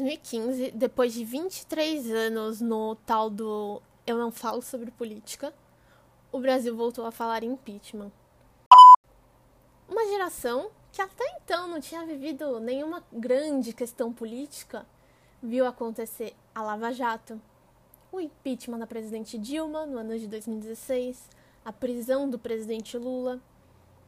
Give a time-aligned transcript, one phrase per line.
[0.00, 5.52] em 2015, depois de 23 anos no tal do Eu Não Falo Sobre Política,
[6.30, 8.12] o Brasil voltou a falar em impeachment.
[9.88, 14.86] Uma geração que até então não tinha vivido nenhuma grande questão política
[15.42, 17.40] viu acontecer a Lava Jato,
[18.12, 21.28] o impeachment da presidente Dilma no ano de 2016,
[21.64, 23.40] a prisão do presidente Lula,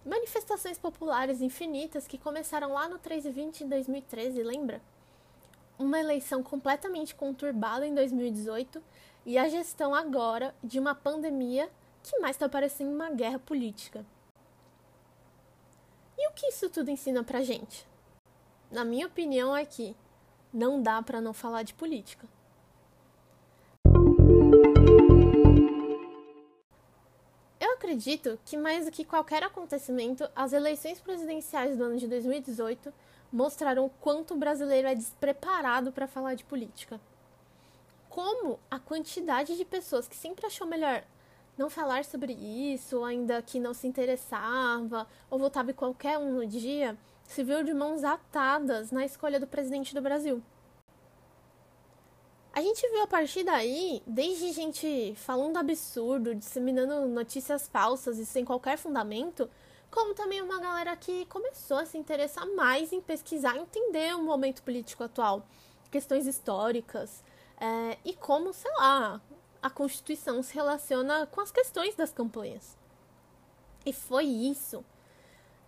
[0.04, 4.80] manifestações populares infinitas que começaram lá no 3 e 20 em 2013, lembra?
[5.80, 8.82] Uma eleição completamente conturbada em 2018
[9.24, 11.70] e a gestão agora de uma pandemia
[12.02, 14.04] que mais está parecendo uma guerra política.
[16.18, 17.88] E o que isso tudo ensina pra gente?
[18.70, 19.96] Na minha opinião é que
[20.52, 22.28] não dá para não falar de política.
[27.58, 32.92] Eu acredito que mais do que qualquer acontecimento, as eleições presidenciais do ano de 2018
[33.32, 37.00] mostraram o quanto o brasileiro é despreparado para falar de política.
[38.08, 41.04] Como a quantidade de pessoas que sempre achou melhor
[41.56, 46.46] não falar sobre isso, ainda que não se interessava, ou votava em qualquer um no
[46.46, 50.42] dia, se viu de mãos atadas na escolha do presidente do Brasil.
[52.52, 58.44] A gente viu a partir daí, desde gente falando absurdo, disseminando notícias falsas e sem
[58.44, 59.48] qualquer fundamento,
[59.90, 64.62] como também uma galera que começou a se interessar mais em pesquisar entender o momento
[64.62, 65.44] político atual,
[65.90, 67.24] questões históricas
[67.60, 69.20] é, e como, sei lá,
[69.62, 72.78] a Constituição se relaciona com as questões das campanhas.
[73.84, 74.84] E foi isso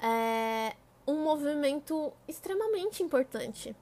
[0.01, 3.75] é, um movimento extremamente importante.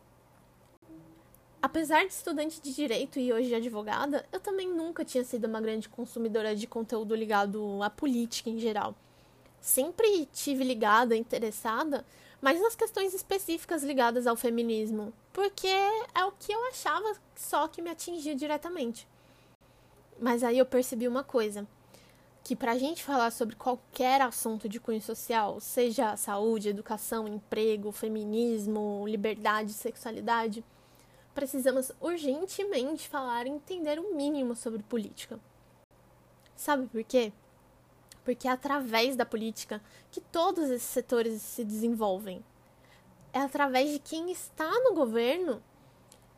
[1.63, 5.91] Apesar de estudante de direito e hoje advogada, eu também nunca tinha sido uma grande
[5.91, 8.95] consumidora de conteúdo ligado à política em geral.
[9.61, 12.05] Sempre tive ligada, interessada,
[12.41, 17.83] mas nas questões específicas ligadas ao feminismo, porque é o que eu achava só que
[17.83, 19.07] me atingia diretamente.
[20.19, 21.67] Mas aí eu percebi uma coisa,
[22.43, 27.93] que para a gente falar sobre qualquer assunto de cunho social, seja saúde, educação, emprego,
[27.93, 30.65] feminismo, liberdade, sexualidade,
[31.35, 35.39] precisamos urgentemente falar e entender o mínimo sobre política.
[36.57, 37.33] Sabe por quê?
[38.25, 42.45] Porque é através da política que todos esses setores se desenvolvem.
[43.33, 45.63] É através de quem está no governo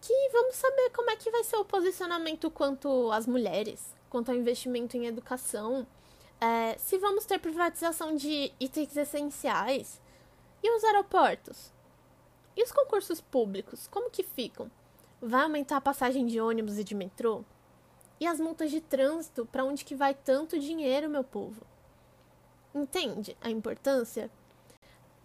[0.00, 4.37] que vamos saber como é que vai ser o posicionamento quanto às mulheres, quanto ao
[4.37, 5.87] investimento em educação,
[6.41, 10.00] é, se vamos ter privatização de itens essenciais
[10.60, 11.72] e os aeroportos.
[12.56, 14.71] E os concursos públicos, como que ficam?
[15.21, 17.44] Vai aumentar a passagem de ônibus e de metrô?
[18.19, 21.65] E as multas de trânsito, para onde que vai tanto dinheiro, meu povo?
[22.75, 24.31] Entende a importância?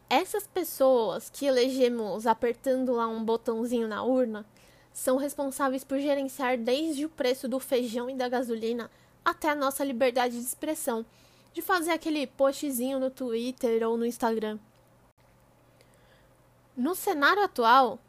[0.10, 4.46] Essas pessoas que elegemos apertando lá um botãozinho na urna
[4.94, 8.90] são responsáveis por gerenciar desde o preço do feijão e da gasolina
[9.24, 11.06] até a nossa liberdade de expressão,
[11.54, 14.58] de fazer aquele postzinho no Twitter ou no Instagram.
[16.76, 18.00] No cenário atual,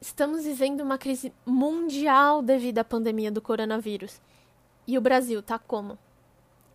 [0.00, 4.20] estamos vivendo uma crise mundial devido à pandemia do coronavírus.
[4.86, 5.98] E o Brasil tá como?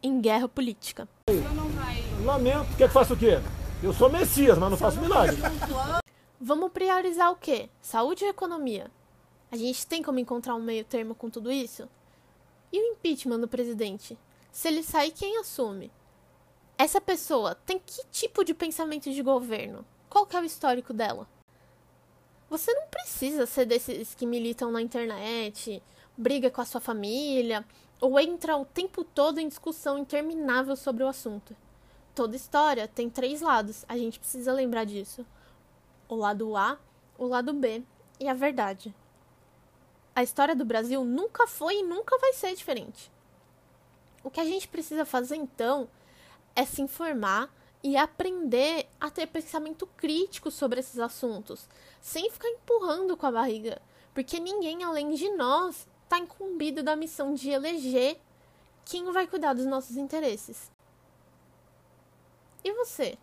[0.01, 1.09] Em guerra política.
[2.23, 2.77] Lamento.
[2.77, 3.39] Quer que faça o quê?
[3.83, 5.37] Eu sou Messias, mas não faço milagre.
[6.39, 7.69] Vamos priorizar o quê?
[7.81, 8.89] Saúde ou economia?
[9.51, 11.89] A gente tem como encontrar um meio termo com tudo isso?
[12.71, 14.17] E o impeachment do presidente?
[14.51, 15.91] Se ele sair, quem assume?
[16.77, 19.85] Essa pessoa tem que tipo de pensamento de governo?
[20.09, 21.27] Qual que é o histórico dela?
[22.49, 25.83] Você não precisa ser desses que militam na internet,
[26.17, 27.66] briga com a sua família,
[27.99, 31.55] ou entra o tempo todo em discussão interminável sobre o assunto.
[32.15, 35.25] Toda história tem três lados, a gente precisa lembrar disso:
[36.07, 36.77] o lado A,
[37.17, 37.84] o lado B
[38.19, 38.93] e a verdade
[40.19, 43.09] a história do Brasil nunca foi e nunca vai ser diferente.
[44.22, 45.87] O que a gente precisa fazer então
[46.53, 47.49] é se informar
[47.81, 51.69] e aprender a ter pensamento crítico sobre esses assuntos,
[52.02, 53.81] sem ficar empurrando com a barriga,
[54.13, 58.20] porque ninguém além de nós está incumbido da missão de eleger
[58.84, 60.72] quem vai cuidar dos nossos interesses.
[62.64, 63.16] E você?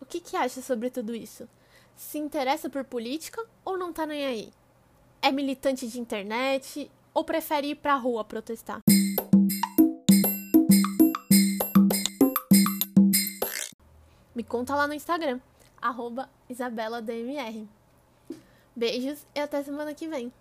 [0.00, 1.46] O que, que acha sobre tudo isso?
[1.94, 4.52] Se interessa por política ou não tá nem aí?
[5.20, 8.80] É militante de internet ou prefere ir pra rua protestar?
[14.34, 15.38] Me conta lá no Instagram,
[15.78, 17.68] arroba IsabellaDMR.
[18.74, 20.32] Beijos e até semana que vem.